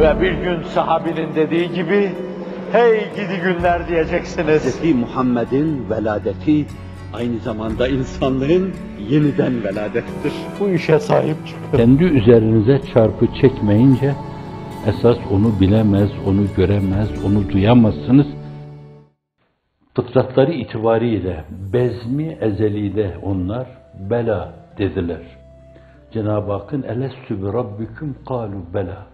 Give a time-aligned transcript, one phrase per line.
[0.00, 2.12] Ve bir gün sahabinin dediği gibi,
[2.72, 4.82] hey gidi günler diyeceksiniz.
[4.82, 4.94] Hz.
[4.94, 6.66] Muhammed'in veladeti
[7.12, 8.72] aynı zamanda insanlığın
[9.08, 10.32] yeniden veladettir.
[10.60, 11.76] Bu işe sahip çıkın.
[11.76, 14.14] Kendi üzerinize çarpı çekmeyince
[14.86, 18.26] esas onu bilemez, onu göremez, onu duyamazsınız.
[19.94, 23.66] Fıtratları itibariyle bezmi ezelide onlar
[24.10, 25.22] bela dediler.
[26.12, 29.06] Cenab-ı Hakk'ın elestü bi rabbiküm kalu bela.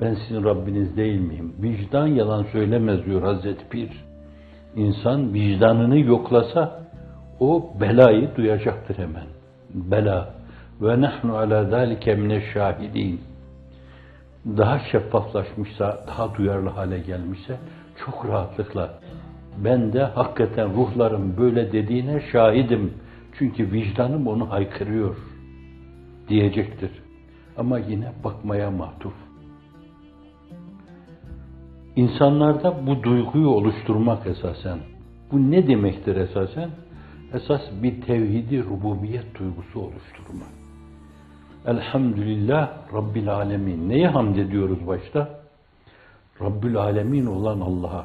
[0.00, 1.54] Ben sizin Rabbiniz değil miyim?
[1.62, 3.90] Vicdan yalan söylemez diyor Hazreti Pir.
[4.76, 6.80] İnsan vicdanını yoklasa
[7.40, 9.26] o belayı duyacaktır hemen.
[9.74, 10.34] Bela.
[10.80, 13.20] Ve nahnu ala zalike mineşşahidin.
[14.46, 17.56] Daha şeffaflaşmışsa, daha duyarlı hale gelmişse
[18.04, 19.00] çok rahatlıkla
[19.64, 22.94] ben de hakikaten ruhlarım böyle dediğine şahidim.
[23.38, 25.16] Çünkü vicdanım onu haykırıyor
[26.28, 26.90] diyecektir.
[27.56, 29.12] Ama yine bakmaya matuf.
[32.00, 34.78] İnsanlarda bu duyguyu oluşturmak esasen.
[35.32, 36.70] Bu ne demektir esasen?
[37.34, 40.48] Esas bir tevhidi rububiyet duygusu oluşturmak.
[41.66, 43.88] Elhamdülillah Rabbil Alemin.
[43.88, 45.28] Neye hamd ediyoruz başta?
[46.40, 48.04] Rabbül Alemin olan Allah'a.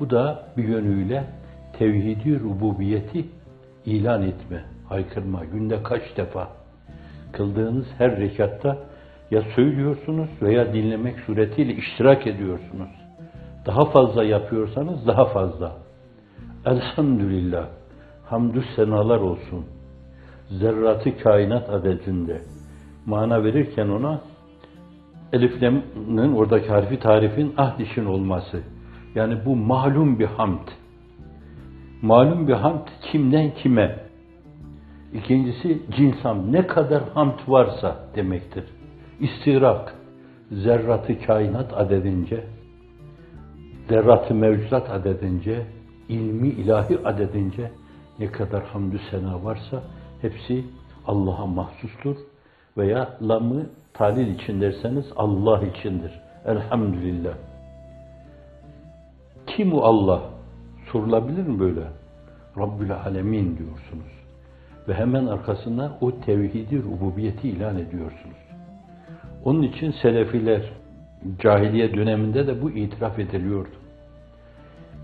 [0.00, 1.24] Bu da bir yönüyle
[1.78, 3.24] tevhidi rububiyeti
[3.86, 5.44] ilan etme, haykırma.
[5.44, 6.48] Günde kaç defa
[7.32, 8.78] kıldığınız her rekatta
[9.30, 13.01] ya söylüyorsunuz veya dinlemek suretiyle iştirak ediyorsunuz.
[13.66, 15.72] Daha fazla yapıyorsanız daha fazla.
[16.66, 17.66] Elhamdülillah.
[18.24, 19.66] Hamdü senalar olsun.
[20.48, 22.42] Zerratı kainat adedinde.
[23.06, 24.20] Mana verirken ona
[25.32, 28.60] eliflemin oradaki harfi tarifin ahd işin olması.
[29.14, 30.68] Yani bu malum bir hamd.
[32.02, 33.98] Malum bir hamd kimden kime?
[35.12, 38.64] İkincisi cinsam ne kadar hamd varsa demektir.
[39.20, 39.94] İstirak,
[40.50, 42.44] zerratı kainat adedince,
[43.88, 45.66] zerratı mevcudat adedince,
[46.08, 47.70] ilmi ilahi adedince
[48.18, 49.82] ne kadar hamdü sena varsa
[50.20, 50.64] hepsi
[51.06, 52.16] Allah'a mahsustur
[52.76, 56.12] veya lamı talil için derseniz Allah içindir.
[56.46, 57.34] Elhamdülillah.
[59.46, 60.22] Kim o Allah?
[60.92, 61.82] Sorulabilir mi böyle?
[62.58, 64.12] Rabbül Alemin diyorsunuz.
[64.88, 68.36] Ve hemen arkasından o tevhidi rububiyeti ilan ediyorsunuz.
[69.44, 70.62] Onun için Selefiler
[71.38, 73.70] cahiliye döneminde de bu itiraf ediliyordu.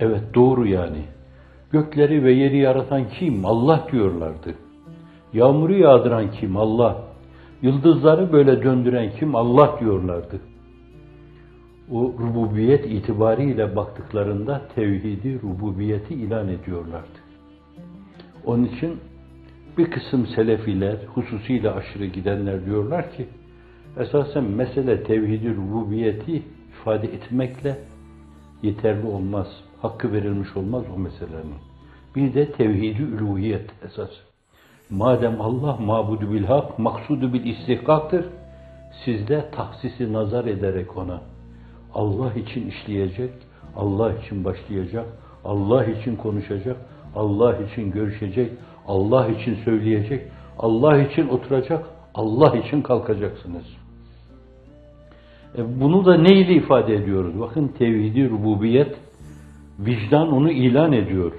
[0.01, 1.03] Evet doğru yani.
[1.73, 3.47] Gökleri ve yeri yaratan kim?
[3.47, 4.55] Allah diyorlardı.
[5.33, 6.57] Yağmuru yağdıran kim?
[6.57, 7.03] Allah.
[7.63, 9.37] Yıldızları böyle döndüren kim?
[9.37, 10.41] Allah diyorlardı.
[11.93, 17.19] O rububiyet itibariyle baktıklarında tevhidi, rububiyeti ilan ediyorlardı.
[18.45, 18.97] Onun için
[19.79, 23.29] bir kısım selefiler, hususiyle aşırı gidenler diyorlar ki,
[23.99, 27.79] esasen mesele tevhidi, rububiyeti ifade etmekle
[28.63, 29.47] yeterli olmaz.
[29.83, 31.55] Hakkı verilmiş olmaz o meselenin.
[32.17, 34.11] Bir de tevhidi üluhiyet esas.
[34.91, 38.27] Madem Allah mabudu bil hak, maksudu bil istihkaktır,
[39.05, 41.21] siz de tahsisi nazar ederek ona
[41.95, 43.31] Allah için işleyecek,
[43.77, 45.07] Allah için başlayacak,
[45.45, 46.77] Allah için konuşacak,
[47.15, 48.53] Allah için görüşecek,
[48.87, 50.23] Allah için söyleyecek,
[50.59, 53.78] Allah için oturacak, Allah için kalkacaksınız.
[55.57, 57.41] E bunu da ne ile ifade ediyoruz?
[57.41, 58.97] Bakın tevhidi rububiyet,
[59.79, 61.33] vicdan onu ilan ediyor.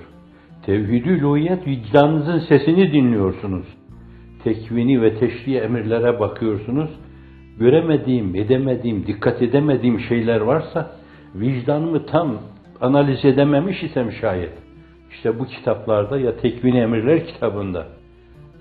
[0.66, 3.66] Tevhidi uluhiyet, vicdanınızın sesini dinliyorsunuz.
[4.44, 6.90] Tekvini ve teşri emirlere bakıyorsunuz.
[7.60, 10.92] Göremediğim, edemediğim, dikkat edemediğim şeyler varsa,
[11.36, 12.38] vicdanımı tam
[12.82, 14.54] analiz edememiş isem şayet,
[15.12, 17.88] işte bu kitaplarda ya tekvini emirler kitabında,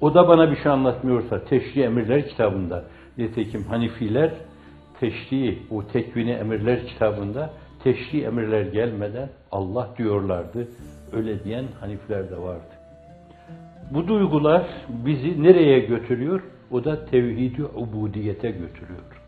[0.01, 2.85] o da bana bir şey anlatmıyorsa teşri emirler kitabında,
[3.19, 4.31] nitekim Hanifiler
[5.01, 7.51] teşri, o tekvini emirler kitabında
[7.85, 10.69] teşri emirler gelmeden Allah diyorlardı.
[11.13, 12.79] Öyle diyen Hanifiler de vardı.
[13.91, 16.43] Bu duygular bizi nereye götürüyor?
[16.71, 19.23] O da tevhidi ubudiyete götürüyor.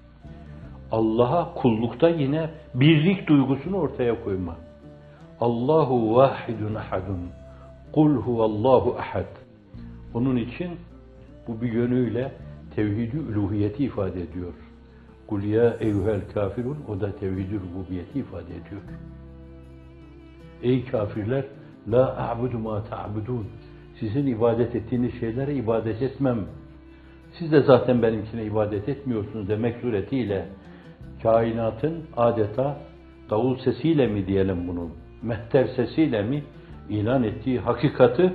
[0.93, 4.57] Allah'a kullukta yine birlik duygusunu ortaya koyma.
[5.41, 7.21] Allahu vahidun ahadun.
[7.93, 9.27] Kul huvallahu ahad.
[10.15, 10.71] Onun için
[11.49, 12.33] bu bir yönüyle
[12.77, 14.55] tevhidi uluhiyeti ifade ediyor.
[15.31, 18.83] Kul ya eyyuhel kafirun o da tevhidi rububiyeti ifade ediyor.
[20.63, 21.45] Ey kafirler
[21.91, 23.47] la a'budu ma ta'budun.
[24.01, 26.39] Sizin ibadet ettiğiniz şeylere ibadet etmem.
[27.39, 30.49] Siz de zaten benimkine ibadet etmiyorsunuz demek suretiyle
[31.23, 32.77] kainatın adeta
[33.31, 34.91] davul sesiyle mi diyelim bunu,
[35.23, 36.43] mehter sesiyle mi
[36.89, 38.33] ilan ettiği hakikati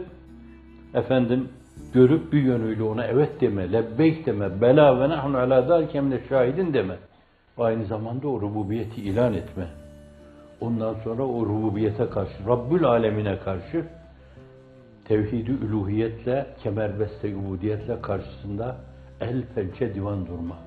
[0.93, 1.49] efendim
[1.93, 6.95] görüp bir yönüyle ona evet deme, lebbeyk deme, bela ve nahnu ala zâlike şahidin deme.
[7.57, 9.67] Aynı zamanda o rububiyeti ilan etme.
[10.61, 13.85] Ondan sonra o rububiyete karşı, Rabbül alemine karşı
[15.05, 18.77] tevhid-i üluhiyetle, kemerbeste ubudiyetle karşısında
[19.21, 20.57] el pençe divan durma.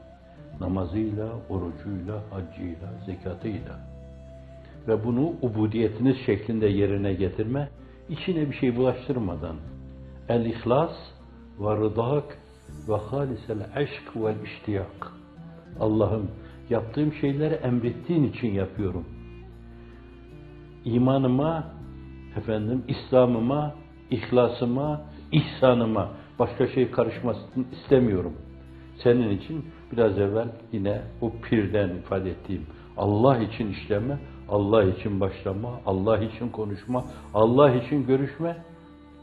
[0.61, 3.79] Namazıyla, orucuyla, haccıyla, zekatıyla.
[4.89, 7.69] Ve bunu ubudiyetiniz şeklinde yerine getirme,
[8.09, 9.57] içine bir şey bulaştırmadan.
[10.29, 10.93] El-İhlas
[11.61, 12.39] ve rıdak
[12.89, 15.13] ve halisel aşk ve iştiyak.
[15.81, 16.31] Allah'ım
[16.71, 19.05] yaptığım şeyleri emrettiğin için yapıyorum.
[20.85, 21.65] İmanıma,
[22.37, 23.75] efendim İslam'ıma,
[24.11, 25.01] ihlasıma,
[25.33, 26.09] ihsanıma
[26.39, 28.33] başka şey karışmasını istemiyorum.
[29.03, 32.67] Senin için biraz evvel yine o pirden ifade ettiğim
[32.97, 37.05] Allah için işleme, Allah için başlama, Allah için konuşma,
[37.35, 38.57] Allah için görüşme.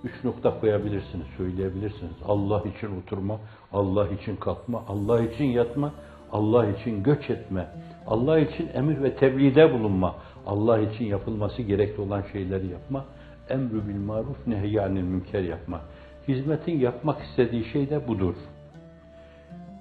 [0.05, 2.13] Üç nokta koyabilirsiniz, söyleyebilirsiniz.
[2.27, 3.39] Allah için oturma,
[3.73, 5.91] Allah için kalkma, Allah için yatma,
[6.31, 7.67] Allah için göç etme,
[8.07, 10.15] Allah için emir ve tebliğde bulunma,
[10.45, 13.05] Allah için yapılması gerekli olan şeyleri yapma,
[13.49, 15.81] emrü bil maruf nehyanil münker yapma.
[16.27, 18.35] Hizmetin yapmak istediği şey de budur.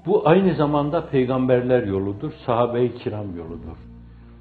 [0.07, 3.77] Bu aynı zamanda peygamberler yoludur, sahabe-i kiram yoludur.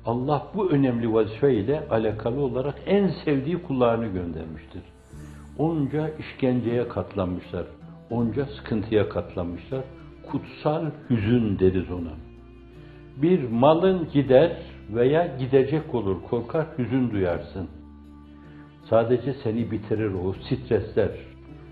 [0.05, 4.92] Allah bu önemli vazife ile alakalı olarak en sevdiği kullarını göndermiştir.
[5.57, 7.65] Onca işkenceye katlanmışlar,
[8.09, 9.83] onca sıkıntıya katlanmışlar.
[10.31, 12.13] Kutsal hüzün deriz ona.
[13.17, 14.57] Bir malın gider
[14.89, 17.69] veya gidecek olur, korkar hüzün duyarsın.
[18.89, 21.11] Sadece seni bitirir o stresler.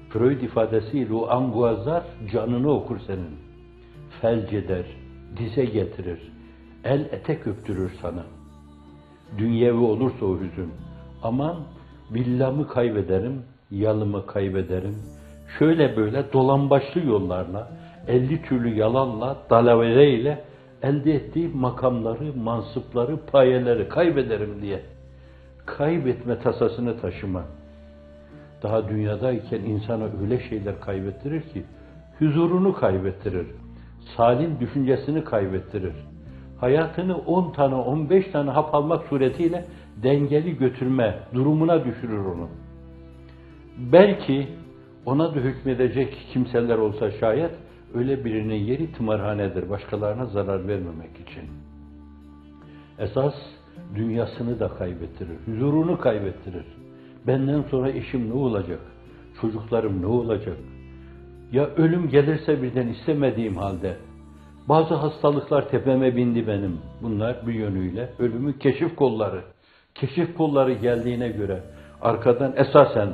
[0.10, 3.36] Freud ifadesiyle o anguazlar canını okur senin.
[4.22, 4.86] Felç eder,
[5.38, 6.32] dize getirir,
[6.84, 8.24] el etek öptürür sana.
[9.38, 10.72] Dünyevi olursa o hüzün.
[11.24, 11.56] Aman
[12.12, 13.42] villamı kaybederim,
[13.72, 14.96] yalımı kaybederim.
[15.60, 17.72] Şöyle böyle dolambaçlı yollarla,
[18.08, 20.44] elli türlü yalanla, dalavereyle
[20.84, 24.82] elde ettiği makamları, mansıpları, payeleri kaybederim diye.
[25.66, 27.44] Kaybetme tasasını taşıma.
[28.64, 31.64] Daha dünyadayken insana öyle şeyler kaybettirir ki,
[32.20, 33.48] huzurunu kaybettirir.
[34.18, 35.94] Salim düşüncesini kaybettirir.
[36.60, 39.66] Hayatını 10 tane, 15 tane hap almak suretiyle
[40.04, 42.48] dengeli götürme durumuna düşürür onu.
[43.82, 44.48] Belki
[45.06, 47.52] ona da hükmedecek kimseler olsa şayet
[47.94, 51.44] öyle birinin yeri tımarhanedir başkalarına zarar vermemek için.
[53.00, 53.34] Esas
[53.96, 56.66] dünyasını da kaybettirir, huzurunu kaybettirir.
[57.28, 58.80] Benden sonra eşim ne olacak?
[59.42, 60.58] Çocuklarım ne olacak?
[61.52, 63.96] Ya ölüm gelirse birden istemediğim halde
[64.70, 66.78] bazı hastalıklar tepeme bindi benim.
[67.02, 69.42] Bunlar bir yönüyle ölümün keşif kolları.
[69.96, 71.64] Keşif kolları geldiğine göre
[72.02, 73.10] arkadan esasen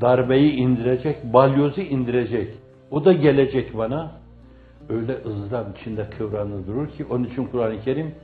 [0.00, 2.54] darbeyi indirecek, balyozu indirecek.
[2.90, 4.10] O da gelecek bana.
[4.88, 8.14] Öyle ızdırap içinde kıvranır durur ki onun için Kur'an-ı Kerim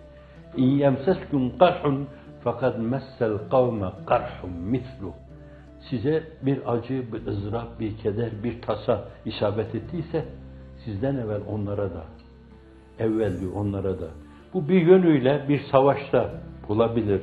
[0.57, 2.07] İn yemsesküm karhun
[2.45, 5.13] fakat messel kavme karhun mislu.
[5.91, 10.25] Size bir acı, bir ızdırap, bir keder, bir tasa isabet ettiyse
[10.85, 12.05] sizden evvel onlara da
[12.99, 14.09] evvel diyor onlara da.
[14.55, 16.31] Bu bir yönüyle bir savaşta
[16.69, 17.23] olabilir.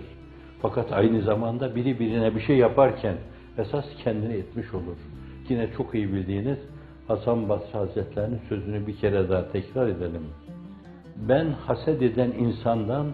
[0.62, 3.16] Fakat aynı zamanda biri birine bir şey yaparken
[3.58, 4.98] esas kendini etmiş olur.
[5.50, 6.58] Yine çok iyi bildiğiniz
[7.08, 10.24] Hasan Basri Hazretlerinin sözünü bir kere daha tekrar edelim.
[11.16, 13.14] Ben haset eden insandan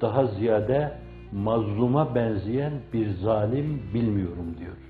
[0.00, 0.92] daha ziyade
[1.32, 4.89] mazluma benzeyen bir zalim bilmiyorum diyor.